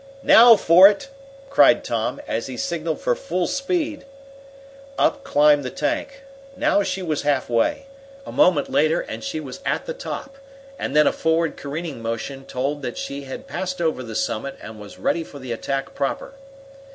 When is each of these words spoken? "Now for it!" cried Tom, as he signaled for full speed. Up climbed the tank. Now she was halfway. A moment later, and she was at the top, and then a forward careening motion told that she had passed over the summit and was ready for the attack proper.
"Now 0.23 0.55
for 0.55 0.89
it!" 0.89 1.09
cried 1.51 1.83
Tom, 1.83 2.19
as 2.27 2.47
he 2.47 2.57
signaled 2.57 2.99
for 2.99 3.13
full 3.13 3.45
speed. 3.45 4.03
Up 4.97 5.23
climbed 5.23 5.63
the 5.63 5.69
tank. 5.69 6.23
Now 6.57 6.81
she 6.81 7.03
was 7.03 7.21
halfway. 7.21 7.85
A 8.25 8.31
moment 8.31 8.67
later, 8.67 9.01
and 9.01 9.23
she 9.23 9.39
was 9.39 9.59
at 9.63 9.85
the 9.85 9.93
top, 9.93 10.37
and 10.79 10.95
then 10.95 11.05
a 11.05 11.13
forward 11.13 11.55
careening 11.55 12.01
motion 12.01 12.45
told 12.47 12.81
that 12.81 12.97
she 12.97 13.25
had 13.25 13.45
passed 13.45 13.79
over 13.79 14.01
the 14.01 14.15
summit 14.15 14.55
and 14.59 14.79
was 14.79 14.97
ready 14.97 15.23
for 15.23 15.37
the 15.37 15.51
attack 15.51 15.93
proper. 15.93 16.33